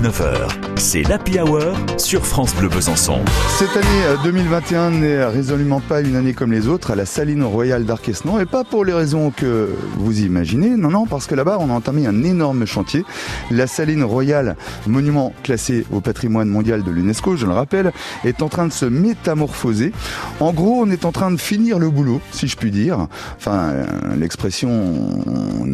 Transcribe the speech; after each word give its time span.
19h, 0.00 0.48
c'est 0.76 1.02
l'Happy 1.02 1.38
Hour 1.38 1.76
sur 1.98 2.24
France 2.24 2.54
Bleu 2.54 2.70
Besançon. 2.70 3.18
Cette 3.58 3.76
année 3.76 4.22
2021 4.24 4.80
euh, 4.80 4.90
n'est 4.90 5.24
résolument 5.26 5.80
pas 5.80 6.00
une 6.00 6.16
année 6.16 6.32
comme 6.32 6.52
les 6.52 6.68
autres 6.68 6.90
à 6.90 6.94
la 6.96 7.04
Saline 7.04 7.42
Royale 7.42 7.84
d'Arquesnon 7.84 8.40
et 8.40 8.46
pas 8.46 8.64
pour 8.64 8.86
les 8.86 8.94
raisons 8.94 9.30
que 9.30 9.68
vous 9.98 10.22
imaginez, 10.22 10.70
non, 10.70 10.88
non, 10.88 11.06
parce 11.06 11.26
que 11.26 11.34
là-bas 11.34 11.58
on 11.60 11.68
a 11.68 11.74
entamé 11.74 12.06
un 12.06 12.24
énorme 12.24 12.64
chantier. 12.64 13.04
La 13.50 13.66
Saline 13.66 14.02
Royale, 14.02 14.56
monument 14.86 15.34
classé 15.42 15.84
au 15.92 16.00
patrimoine 16.00 16.48
mondial 16.48 16.82
de 16.82 16.90
l'UNESCO, 16.90 17.36
je 17.36 17.44
le 17.44 17.52
rappelle, 17.52 17.92
est 18.24 18.40
en 18.40 18.48
train 18.48 18.66
de 18.66 18.72
se 18.72 18.86
métamorphoser. 18.86 19.92
En 20.40 20.54
gros, 20.54 20.80
on 20.80 20.90
est 20.90 21.04
en 21.04 21.12
train 21.12 21.30
de 21.30 21.36
finir 21.36 21.78
le 21.78 21.90
boulot, 21.90 22.22
si 22.30 22.48
je 22.48 22.56
puis 22.56 22.70
dire. 22.70 23.06
Enfin, 23.36 23.70
euh, 23.72 23.84
l'expression 24.16 24.94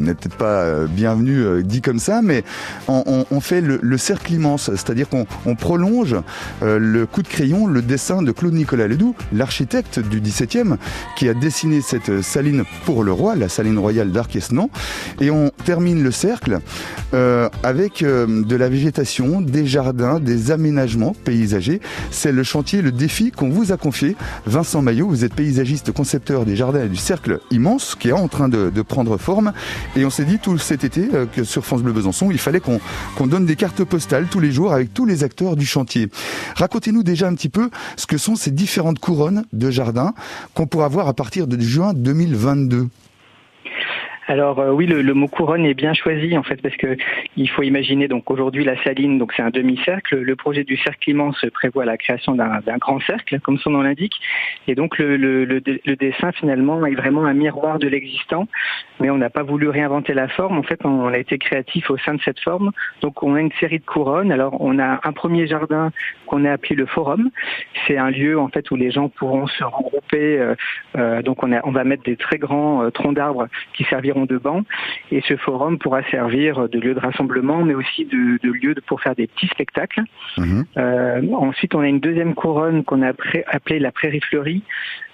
n'est 0.06 0.14
peut-être 0.14 0.36
pas 0.36 0.62
euh, 0.62 0.86
bienvenue 0.86 1.62
dit 1.62 1.82
comme 1.82 1.98
ça, 1.98 2.22
mais 2.22 2.44
on, 2.88 3.40
fait 3.40 3.60
le, 3.60 3.98
cercle 3.98 4.32
immense, 4.32 4.70
c'est-à-dire 4.70 5.08
qu'on 5.08 5.54
prolonge 5.54 6.16
euh, 6.62 6.78
le 6.78 7.06
coup 7.06 7.22
de 7.22 7.28
crayon, 7.28 7.66
le 7.66 7.82
dessin 7.82 8.22
de 8.22 8.32
Claude 8.32 8.54
Nicolas 8.54 8.88
Ledoux, 8.88 9.14
l'architecte 9.32 9.98
du 9.98 10.20
XVIIe, 10.20 10.76
qui 11.16 11.28
a 11.28 11.34
dessiné 11.34 11.80
cette 11.80 12.22
saline 12.22 12.64
pour 12.84 13.04
le 13.04 13.12
roi, 13.12 13.36
la 13.36 13.48
saline 13.48 13.78
royale 13.78 14.12
d'Arquesnan, 14.12 14.70
et 15.20 15.30
on 15.30 15.50
termine 15.64 16.02
le 16.02 16.10
cercle 16.10 16.60
euh, 17.14 17.48
avec 17.62 18.02
euh, 18.02 18.44
de 18.44 18.56
la 18.56 18.68
végétation, 18.68 19.40
des 19.40 19.66
jardins, 19.66 20.18
des 20.20 20.50
aménagements 20.50 21.14
paysagers. 21.24 21.80
C'est 22.10 22.32
le 22.32 22.42
chantier, 22.42 22.82
le 22.82 22.92
défi 22.92 23.30
qu'on 23.30 23.48
vous 23.48 23.72
a 23.72 23.76
confié. 23.76 24.16
Vincent 24.46 24.82
Maillot, 24.82 25.08
vous 25.08 25.24
êtes 25.24 25.34
paysagiste, 25.34 25.92
concepteur 25.92 26.44
des 26.44 26.56
jardins 26.56 26.84
et 26.84 26.88
du 26.88 26.96
cercle 26.96 27.40
immense 27.50 27.94
qui 27.94 28.08
est 28.08 28.12
en 28.12 28.28
train 28.28 28.48
de, 28.48 28.70
prendre 28.82 29.16
forme. 29.16 29.52
Et 29.96 30.04
on 30.04 30.10
s'est 30.10 30.26
dit 30.26 30.38
tout 30.38 30.58
cet 30.58 30.84
été 30.84 31.08
que 31.32 31.42
sur 31.42 31.64
France 31.64 31.82
Bleu 31.82 31.92
Besançon, 31.92 32.30
il 32.30 32.38
fallait 32.38 32.60
qu'on 32.60 33.26
donne 33.26 33.46
des 33.46 33.56
cartes 33.56 33.82
postales 33.82 34.26
tous 34.30 34.40
les 34.40 34.52
jours 34.52 34.74
avec 34.74 34.92
tous 34.92 35.06
les 35.06 35.24
acteurs 35.24 35.56
du 35.56 35.64
chantier. 35.64 36.10
Racontez-nous 36.54 37.02
déjà 37.02 37.28
un 37.28 37.34
petit 37.34 37.48
peu 37.48 37.70
ce 37.96 38.06
que 38.06 38.18
sont 38.18 38.36
ces 38.36 38.50
différentes 38.50 38.98
couronnes 38.98 39.44
de 39.54 39.70
jardin 39.70 40.12
qu'on 40.52 40.66
pourra 40.66 40.88
voir 40.88 41.08
à 41.08 41.14
partir 41.14 41.46
de 41.46 41.58
juin 41.58 41.94
2022. 41.94 42.88
Alors 44.28 44.58
euh, 44.58 44.72
oui, 44.72 44.86
le, 44.86 45.14
mot 45.14 45.28
couronne 45.28 45.64
est 45.64 45.74
bien 45.74 45.94
choisi 45.94 46.36
en 46.36 46.42
fait 46.42 46.60
parce 46.60 46.76
que 46.76 46.96
il 47.36 47.48
faut 47.48 47.62
imaginer 47.62 48.08
donc 48.08 48.28
aujourd'hui 48.28 48.64
la 48.64 48.82
saline, 48.82 49.18
donc 49.18 49.32
c'est 49.36 49.42
un 49.42 49.50
demi-cercle. 49.50 50.16
Le 50.16 50.36
projet 50.36 50.64
du 50.64 50.76
cercle 50.76 51.10
immense 51.10 51.44
prévoit 51.52 51.84
la 51.84 51.96
création 51.96 52.34
d'un 52.34 52.78
grand 52.78 53.00
cercle, 53.00 53.38
comme 53.40 53.58
son 53.58 53.70
nom 53.70 53.82
l'indique, 53.82 54.14
et 54.66 54.74
donc 54.74 54.98
le, 54.98 55.60
dessin 55.96 56.32
finalement 56.32 56.84
est 56.86 56.94
vraiment 56.94 57.24
un 57.24 57.34
miroir 57.34 57.78
de 57.78 57.86
l'existant, 57.86 58.48
mais 58.98 59.10
on 59.10 59.18
n'a 59.18 59.30
pas 59.30 59.44
voulu 59.44 59.68
réinventer 59.68 60.12
la 60.12 60.26
forme. 60.28 60.58
En 60.58 60.62
fait, 60.64 60.84
on, 60.84 61.06
a 61.06 61.18
été 61.18 61.38
créatif 61.38 61.88
au 61.90 61.96
sein 61.98 62.14
de 62.14 62.20
cette 62.22 62.40
forme. 62.40 62.72
Donc 63.02 63.22
on 63.22 63.34
a 63.34 63.40
une 63.40 63.52
série 63.60 63.78
de 63.78 63.84
couronnes. 63.84 64.32
Alors 64.32 64.56
on 64.60 64.78
a 64.80 65.00
un 65.04 65.12
premier 65.12 65.46
jardin 65.46 65.92
qu'on 66.26 66.44
a 66.44 66.52
appelé 66.52 66.74
le 66.74 66.86
forum. 66.86 67.30
C'est 67.86 67.96
un 67.96 68.10
lieu 68.10 68.38
en 68.38 68.48
fait 68.48 68.70
où 68.72 68.76
les 68.76 68.90
gens 68.90 69.08
pourront 69.08 69.46
se 69.46 69.62
regrouper. 69.62 70.38
Euh, 70.38 70.54
euh, 70.96 71.22
donc 71.22 71.44
on 71.44 71.70
va 71.70 71.84
mettre 71.84 72.02
des 72.02 72.16
très 72.16 72.38
grands 72.38 72.90
troncs 72.90 73.14
d'arbres 73.14 73.46
qui 73.74 73.84
serviront 73.84 74.15
de 74.24 74.38
bancs. 74.38 74.64
Et 75.12 75.20
ce 75.28 75.36
forum 75.36 75.78
pourra 75.78 76.02
servir 76.10 76.68
de 76.68 76.80
lieu 76.80 76.94
de 76.94 77.00
rassemblement, 77.00 77.62
mais 77.62 77.74
aussi 77.74 78.06
de, 78.06 78.38
lieu 78.42 78.74
pour 78.86 79.02
faire 79.02 79.14
des 79.14 79.26
petits 79.26 79.48
spectacles. 79.48 80.02
Mhm. 80.38 80.64
Euh, 80.78 81.22
ensuite, 81.32 81.74
on 81.74 81.80
a 81.80 81.88
une 81.88 82.00
deuxième 82.00 82.34
couronne 82.34 82.84
qu'on 82.84 83.02
a 83.02 83.12
appelée 83.48 83.78
la 83.78 83.92
Prairie 83.92 84.20
Fleurie. 84.20 84.62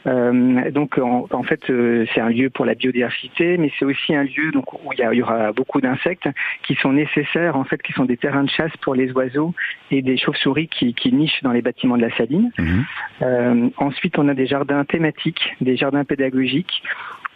Euh, 0.07 0.71
donc 0.73 0.99
en, 0.99 1.43
fait 1.45 1.71
euh, 1.71 2.07
c'est 2.13 2.21
un 2.21 2.29
lieu 2.29 2.51
pour 2.51 2.65
la 2.65 2.75
biodiversité, 2.75 3.57
mais 3.57 3.71
c'est 3.79 3.85
aussi 3.85 4.15
un 4.15 4.25
lieu 4.25 4.51
donc 4.53 4.73
où 4.73 4.93
il 4.93 4.99
y, 4.99 5.23
aura 5.23 5.53
beaucoup 5.53 5.81
d'insectes 5.81 6.29
qui 6.65 6.75
sont 6.75 6.93
nécessaires 6.93 7.57
en 7.57 7.63
fait, 7.63 7.81
qui 7.83 7.93
sont 7.93 8.05
des 8.05 8.17
terrains 8.17 8.43
de 8.43 8.51
chasse 8.51 8.77
pour 8.79 8.97
les 8.97 9.13
oiseaux 9.13 9.55
et 9.93 10.03
des 10.03 10.17
chauves-souris 10.17 10.67
qui, 10.69 11.13
nichent 11.13 11.43
dans 11.45 11.53
les 11.53 11.63
bâtiments 11.63 11.97
de 11.97 12.03
la 12.03 12.17
saline. 12.17 12.51
Mhm. 12.59 13.71
ensuite 13.77 14.19
on 14.19 14.27
a 14.27 14.35
des 14.35 14.47
jardins 14.47 14.85
thématiques, 14.85 15.55
des 15.61 15.77
jardins 15.77 16.05
pédagogiques 16.05 16.83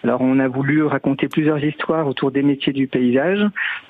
alors 0.05 0.21
on 0.21 0.39
a 0.39 0.49
voulu 0.49 0.85
raconter 0.85 1.29
plusieurs 1.29 1.63
histoires 1.65 2.07
autour 2.07 2.31
des 2.31 2.43
métiers 2.43 2.73
du 2.73 2.87
paysage. 2.87 3.41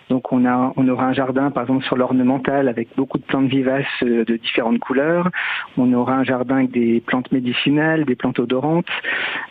Donc 0.09 0.33
on 0.33 0.44
aura 0.44 1.05
un 1.05 1.12
jardin 1.12 1.50
par 1.50 1.65
exemple 1.65 1.84
sur 1.84 1.97
l'ornemental 1.97 2.69
avec 2.69 2.89
beaucoup 2.97 3.19
de 3.19 3.25
plantes 3.25 3.49
vivaces 3.49 3.84
euh, 4.03 4.25
de 4.25 4.37
différentes 4.37 4.78
couleurs. 4.78 5.31
On 5.77 5.93
aura 5.93 6.15
un 6.15 6.25
jardin 6.25 6.59
avec 6.59 6.71
des 6.71 7.03
plantes 7.05 7.31
médicinales, 7.33 8.05
des 8.05 8.15
plantes 8.15 8.39
odorantes. 8.39 8.87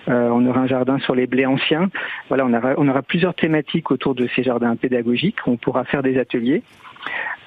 Euh, 0.08 0.30
on 0.32 0.46
aura 0.48 0.62
un 0.62 0.68
jardin 0.68 0.98
sur 1.00 1.14
les 1.14 1.28
blés 1.28 1.46
anciens. 1.46 1.90
Voilà, 2.30 2.46
on 2.46 2.54
aura 2.54 2.74
on 2.78 2.88
aura 2.88 3.02
plusieurs 3.02 3.36
thématiques 3.36 3.92
autour 3.92 4.16
de 4.16 4.28
ces 4.36 4.44
jardins 4.44 4.76
pédagogiques. 4.76 5.40
On 5.46 5.58
pourra 5.58 5.84
faire 5.84 6.04
des 6.04 6.18
ateliers. 6.18 6.64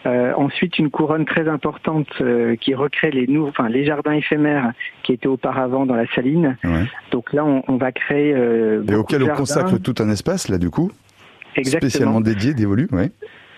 Euh, 0.06 0.32
ensuite, 0.36 0.78
une 0.78 0.90
couronne 0.90 1.24
très 1.24 1.48
importante 1.48 2.08
euh, 2.20 2.56
qui 2.56 2.74
recrée 2.74 3.10
les 3.10 3.26
nouveaux, 3.26 3.48
enfin 3.48 3.68
les 3.68 3.84
jardins 3.84 4.12
éphémères 4.12 4.72
qui 5.02 5.12
étaient 5.12 5.26
auparavant 5.26 5.86
dans 5.86 5.96
la 5.96 6.06
saline. 6.14 6.56
Donc 7.10 7.32
là, 7.32 7.44
on, 7.44 7.76
va 7.76 7.90
créer. 7.92 8.32
Euh, 8.34 8.84
et 8.88 8.94
auquel 8.94 9.24
on 9.24 9.34
consacre 9.34 9.78
tout 9.78 9.94
un 9.98 10.08
espace 10.10 10.48
là, 10.48 10.58
du 10.58 10.70
coup. 10.70 10.90
Exactement. 11.56 11.90
Spécialement 11.90 12.20
dédié, 12.20 12.54
dévolu, 12.54 12.88
oui. 12.92 13.10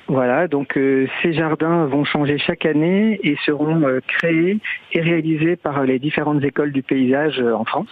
Voilà, 0.09 0.49
donc 0.49 0.77
ces 1.23 1.33
jardins 1.33 1.85
vont 1.85 2.05
changer 2.05 2.37
chaque 2.39 2.67
année 2.67 3.21
et 3.23 3.37
seront 3.47 3.85
créés 4.09 4.59
et 4.93 5.01
réalisés 5.01 5.55
par 5.55 5.85
les 5.85 6.01
différentes 6.01 6.43
écoles 6.43 6.73
du 6.73 6.83
paysage 6.83 7.41
en 7.41 7.65
France. 7.65 7.91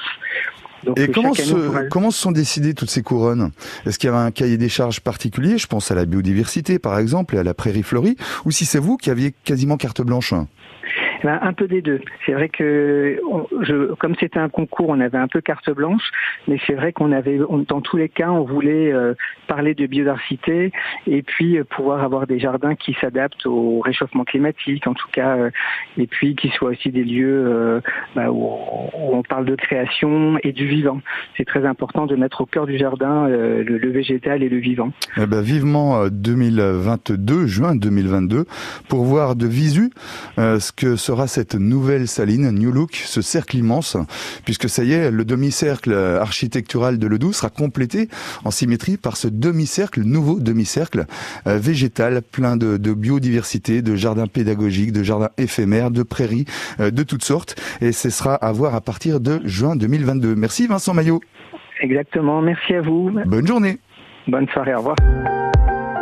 Et 0.96 1.08
comment 1.08 1.34
se, 1.34 1.88
comment 1.88 2.10
se 2.10 2.20
sont 2.20 2.32
décidées 2.32 2.74
toutes 2.74 2.90
ces 2.90 3.02
couronnes? 3.02 3.50
Est-ce 3.86 3.98
qu'il 3.98 4.08
y 4.08 4.12
avait 4.12 4.22
un 4.22 4.30
cahier 4.30 4.56
des 4.56 4.68
charges 4.68 5.00
particulier? 5.00 5.58
Je 5.58 5.66
pense 5.66 5.90
à 5.90 5.94
la 5.94 6.04
biodiversité, 6.04 6.78
par 6.78 6.98
exemple, 6.98 7.36
et 7.36 7.38
à 7.38 7.42
la 7.42 7.54
prairie 7.54 7.82
fleurie, 7.82 8.16
ou 8.44 8.50
si 8.50 8.64
c'est 8.64 8.78
vous 8.78 8.96
qui 8.96 9.10
aviez 9.10 9.34
quasiment 9.44 9.76
carte 9.76 10.02
blanche? 10.02 10.34
Eh 11.20 11.26
ben, 11.26 11.38
un 11.42 11.52
peu 11.52 11.66
des 11.66 11.82
deux. 11.82 12.00
C'est 12.24 12.32
vrai 12.32 12.48
que 12.48 13.20
je, 13.62 13.94
comme 13.94 14.14
c'était 14.20 14.38
un 14.38 14.48
concours, 14.48 14.88
on 14.88 15.00
avait 15.00 15.18
un 15.18 15.28
peu 15.28 15.40
carte 15.40 15.70
blanche, 15.70 16.10
mais 16.46 16.58
c'est 16.66 16.74
vrai 16.74 16.92
qu'on 16.92 17.12
avait, 17.12 17.38
dans 17.68 17.80
tous 17.80 17.96
les 17.96 18.08
cas, 18.08 18.30
on 18.30 18.44
voulait 18.44 18.92
euh, 18.92 19.14
parler 19.46 19.74
de 19.74 19.86
biodiversité 19.86 20.72
et 21.06 21.22
puis 21.22 21.58
euh, 21.58 21.64
pouvoir 21.64 22.02
avoir 22.04 22.26
des 22.26 22.38
jardins 22.38 22.74
qui 22.74 22.96
s'adaptent 23.00 23.46
au 23.46 23.80
réchauffement 23.80 24.24
climatique, 24.24 24.86
en 24.86 24.94
tout 24.94 25.08
cas, 25.12 25.36
euh, 25.36 25.50
et 25.96 26.06
puis 26.06 26.36
qui 26.36 26.48
soient 26.50 26.70
aussi 26.70 26.90
des 26.90 27.04
lieux 27.04 27.82
bah, 28.14 28.30
où, 28.30 28.48
on 28.94 29.22
parle 29.22 29.46
de 29.46 29.56
création 29.56 30.38
et 30.42 30.52
du 30.52 30.66
vivant. 30.66 31.00
C'est 31.36 31.44
très 31.44 31.64
important 31.66 32.06
de 32.06 32.14
mettre 32.14 32.42
au 32.42 32.46
cœur 32.46 32.66
du 32.66 32.78
jardin 32.78 33.26
le, 33.28 33.90
végétal 33.90 34.42
et 34.42 34.48
le 34.48 34.58
vivant. 34.58 34.92
Eh 35.16 35.26
ben, 35.26 35.40
vivement 35.40 36.08
2022, 36.08 37.46
juin 37.46 37.74
2022, 37.74 38.44
pour 38.88 39.04
voir 39.04 39.34
de 39.34 39.46
visu 39.46 39.90
ce 40.36 40.72
que 40.72 40.96
sera 41.08 41.26
cette 41.26 41.54
nouvelle 41.54 42.06
saline, 42.06 42.50
New 42.50 42.70
Look, 42.70 42.92
ce 42.92 43.22
cercle 43.22 43.56
immense, 43.56 43.96
puisque 44.44 44.68
ça 44.68 44.84
y 44.84 44.92
est, 44.92 45.10
le 45.10 45.24
demi-cercle 45.24 45.94
architectural 45.94 46.98
de 46.98 47.06
Ledoux 47.06 47.32
sera 47.32 47.48
complété 47.48 48.08
en 48.44 48.50
symétrie 48.50 48.98
par 48.98 49.16
ce 49.16 49.26
demi-cercle, 49.26 50.02
nouveau 50.02 50.38
demi-cercle 50.38 51.06
euh, 51.46 51.56
végétal, 51.56 52.20
plein 52.20 52.58
de, 52.58 52.76
biodiversité, 52.92 53.80
de 53.80 53.96
jardins 53.96 54.26
pédagogiques, 54.26 54.92
de 54.92 55.02
jardins 55.02 55.30
éphémères, 55.38 55.90
de 55.90 56.02
prairies, 56.02 56.44
euh, 56.78 56.90
de 56.90 57.02
toutes 57.02 57.24
sortes. 57.24 57.56
Et 57.80 57.92
ce 57.92 58.10
sera 58.10 58.34
à 58.34 58.52
voir 58.52 58.74
à 58.74 58.82
partir 58.82 59.18
de 59.18 59.40
juin 59.44 59.76
2022. 59.76 60.34
Merci 60.34 60.66
Vincent 60.66 60.92
Maillot. 60.92 61.20
Exactement, 61.80 62.42
merci 62.42 62.74
à 62.74 62.82
vous. 62.82 63.10
Bonne 63.24 63.46
journée. 63.46 63.78
Bonne 64.26 64.46
soirée, 64.48 64.74
au 64.74 64.80
revoir 64.80 64.96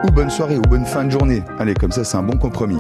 ou 0.05 0.11
bonne 0.11 0.31
soirée 0.31 0.57
ou 0.57 0.62
bonne 0.62 0.84
fin 0.84 1.05
de 1.05 1.11
journée. 1.11 1.43
Allez, 1.59 1.75
comme 1.75 1.93
ça, 1.93 2.05
c'est 2.05 2.17
un 2.17 2.23
bon 2.23 2.37
compromis. 2.37 2.79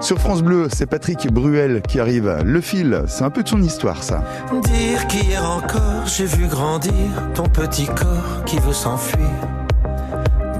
Sur 0.00 0.18
France 0.18 0.42
Bleu, 0.42 0.68
c'est 0.72 0.86
Patrick 0.86 1.32
Bruel 1.32 1.82
qui 1.82 2.00
arrive. 2.00 2.38
Le 2.44 2.60
fil, 2.60 3.02
c'est 3.06 3.24
un 3.24 3.30
peu 3.30 3.42
de 3.42 3.48
son 3.48 3.62
histoire, 3.62 4.02
ça. 4.02 4.22
Dire 4.64 5.06
qu'hier 5.06 5.44
encore, 5.48 6.06
j'ai 6.06 6.26
vu 6.26 6.46
grandir 6.46 6.92
ton 7.34 7.44
petit 7.44 7.86
corps 7.86 8.44
qui 8.44 8.58
veut 8.58 8.72
s'enfuir 8.72 9.28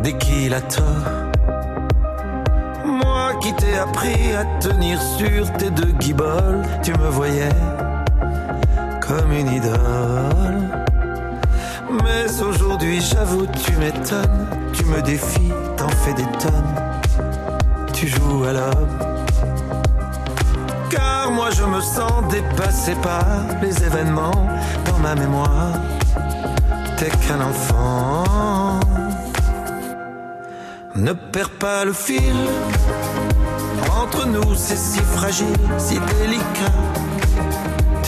dès 0.03 0.13
qu'il 0.13 0.55
a 0.55 0.61
tort. 0.61 0.85
Moi 2.87 3.35
qui 3.41 3.53
t'ai 3.55 3.77
appris 3.77 4.33
à 4.35 4.45
tenir 4.61 5.01
sur 5.01 5.53
tes 5.54 5.71
deux 5.71 5.93
guiboles, 5.93 6.63
tu 6.83 6.93
me 6.93 7.09
voyais 7.09 7.49
comme 9.01 9.33
une 9.33 9.49
idole. 9.49 10.88
Mais 11.91 12.43
aujourd'hui, 12.43 13.01
j'avoue, 13.01 13.47
tu 13.47 13.73
m'étonnes, 13.77 14.47
tu 14.75 14.85
me 14.85 15.01
défies, 15.01 15.53
t'en 15.77 15.89
fais 15.89 16.13
des 16.13 16.27
tonnes, 16.39 16.75
tu 17.93 18.07
joues 18.07 18.45
à 18.45 18.53
l'homme. 18.53 18.99
Car 20.91 21.31
moi, 21.31 21.49
je 21.51 21.65
me 21.65 21.81
sens 21.81 22.23
dépassé 22.31 22.95
par 23.03 23.25
les 23.63 23.83
événements 23.83 24.49
dans 24.87 24.99
ma 24.99 25.15
mémoire. 25.15 25.73
T'es 26.99 27.11
qu'un 27.27 27.41
enfant. 27.41 28.81
Ne 30.95 31.13
perds 31.13 31.51
pas 31.59 31.85
le 31.85 31.93
fil. 31.93 32.35
Entre 34.03 34.27
nous, 34.27 34.55
c'est 34.55 34.77
si 34.77 35.01
fragile, 35.01 35.47
si 35.79 35.95
délicat 35.95 36.73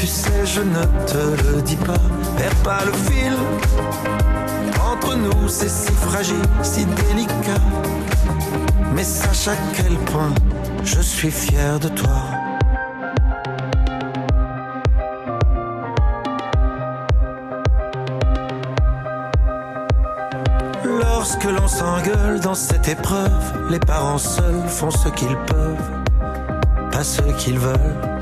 tu 0.00 0.06
sais, 0.06 0.46
je 0.46 0.62
ne 0.62 0.82
te 1.06 1.42
le 1.42 1.60
dis 1.60 1.76
pas, 1.76 2.00
perds 2.38 2.62
pas 2.64 2.84
le 2.86 2.92
fil. 2.92 3.34
Entre 4.82 5.14
nous, 5.14 5.46
c'est 5.46 5.68
si 5.68 5.92
fragile, 5.92 6.40
si 6.62 6.86
délicat. 6.86 7.60
Mais 8.94 9.04
sache 9.04 9.48
à 9.48 9.56
quel 9.74 9.94
point 10.10 10.32
je 10.84 11.02
suis 11.02 11.30
fier 11.30 11.78
de 11.78 11.88
toi. 11.88 12.22
Lorsque 20.82 21.44
l'on 21.44 21.68
s'engueule 21.68 22.40
dans 22.40 22.54
cette 22.54 22.88
épreuve, 22.88 23.68
les 23.68 23.78
parents 23.78 24.16
seuls 24.16 24.66
font 24.66 24.90
ce 24.90 25.10
qu'ils 25.10 25.36
peuvent, 25.46 25.90
pas 26.90 27.04
ce 27.04 27.20
qu'ils 27.36 27.58
veulent. 27.58 28.19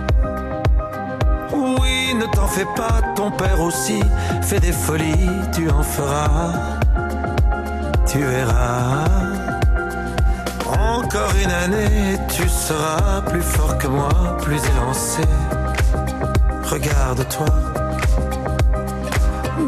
T'en 2.33 2.47
fais 2.47 2.67
pas, 2.77 3.01
ton 3.15 3.31
père 3.31 3.61
aussi 3.61 4.03
fait 4.43 4.61
des 4.61 4.73
folies, 4.73 5.31
tu 5.53 5.71
en 5.71 5.83
feras, 5.83 6.79
tu 8.07 8.19
verras. 8.19 9.05
Encore 10.67 11.33
une 11.43 11.51
année, 11.51 12.19
tu 12.29 12.49
seras 12.49 13.23
plus 13.23 13.43
fort 13.43 13.79
que 13.79 13.87
moi, 13.87 14.37
plus 14.43 14.61
élancé. 14.75 15.23
Regarde-toi 16.65 17.47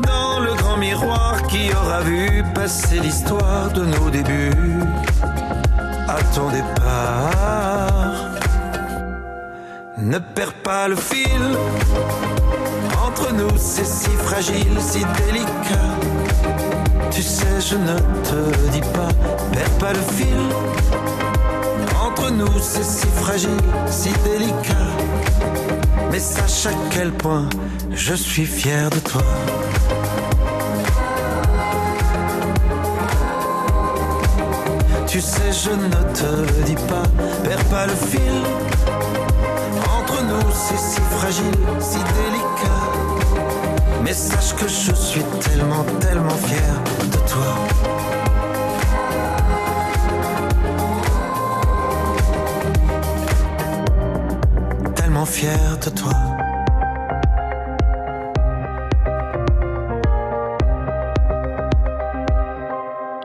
dans 0.03 0.41
le 0.41 0.55
grand 0.55 0.77
miroir 0.77 1.43
qui 1.49 1.73
aura 1.73 2.01
vu 2.01 2.45
passer 2.55 3.01
l'histoire 3.01 3.71
de 3.75 3.85
nos 3.85 4.11
débuts 4.11 4.81
à 6.09 6.23
ton 6.35 6.49
départ. 6.51 8.31
Ne 9.99 10.19
perds 10.19 10.55
pas 10.63 10.89
le 10.89 10.97
fil. 10.97 11.57
C'est 13.63 13.85
si 13.85 14.09
fragile, 14.25 14.79
si 14.81 15.01
délicat. 15.01 15.91
Tu 17.11 17.23
sais, 17.23 17.61
je 17.61 17.77
ne 17.77 17.99
te 18.25 18.71
dis 18.73 18.81
pas, 18.81 19.09
perds 19.53 19.79
pas 19.79 19.93
le 19.93 20.01
fil. 20.17 20.41
Entre 22.03 22.31
nous, 22.31 22.59
c'est 22.61 22.83
si 22.83 23.07
fragile, 23.07 23.51
si 23.91 24.11
délicat. 24.25 24.89
Mais 26.11 26.19
sache 26.19 26.67
à 26.67 26.71
quel 26.91 27.13
point 27.13 27.49
je 27.93 28.15
suis 28.15 28.47
fier 28.47 28.89
de 28.89 28.99
toi. 28.99 29.23
Tu 35.07 35.21
sais, 35.21 35.53
je 35.53 35.71
ne 35.71 36.03
te 36.15 36.63
dis 36.63 36.77
pas, 36.89 37.03
perds 37.45 37.65
pas 37.67 37.87
le 37.87 37.95
fil. 37.95 38.43
Entre 39.99 40.23
nous, 40.25 40.51
c'est 40.51 40.79
si 40.79 41.01
fragile, 41.19 41.59
si 41.79 41.99
je 44.69 44.95
suis 44.95 45.23
tellement, 45.41 45.85
tellement 46.01 46.31
fier 46.31 46.83
de 47.11 47.17
toi. 47.29 47.57
Tellement 54.95 55.25
fier 55.25 55.79
de 55.85 55.91
toi. 55.91 56.13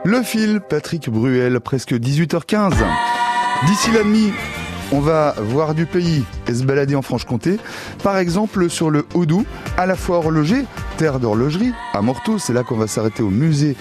Le 0.04 0.22
fil, 0.22 0.60
Patrick 0.60 1.10
Bruel, 1.10 1.60
presque 1.60 1.92
18h15. 1.92 2.74
D'ici 3.66 3.90
la 3.92 4.04
nuit, 4.04 4.32
on 4.92 5.00
va 5.00 5.34
voir 5.38 5.74
du 5.74 5.84
pays 5.86 6.24
et 6.46 6.54
se 6.54 6.62
balader 6.64 6.94
en 6.94 7.02
Franche-Comté. 7.02 7.58
Par 8.02 8.16
exemple, 8.18 8.70
sur 8.70 8.90
le 8.90 9.04
Haut-Doubs, 9.14 9.44
à 9.76 9.86
la 9.86 9.96
fois 9.96 10.18
horloger, 10.18 10.64
terre 10.96 11.20
d'horlogerie, 11.20 11.72
à 11.92 12.00
Morteau, 12.00 12.38
c'est 12.38 12.54
là 12.54 12.62
qu'on 12.62 12.76
va 12.76 12.86
s'arrêter 12.86 13.22
au 13.22 13.28
musée 13.28 13.76